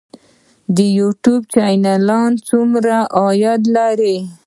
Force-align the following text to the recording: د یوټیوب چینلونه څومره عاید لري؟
د 0.75 0.77
یوټیوب 0.97 1.41
چینلونه 1.53 2.39
څومره 2.47 2.95
عاید 3.17 3.61
لري؟ 3.75 4.17